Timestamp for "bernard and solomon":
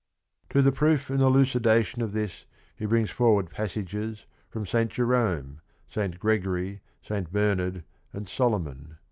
7.31-8.97